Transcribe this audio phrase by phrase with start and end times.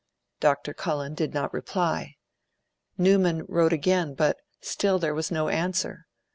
[0.39, 0.73] Dr.
[0.73, 2.15] Cullen did not reply.
[2.97, 6.07] Newman wrote again, but still there was no answer.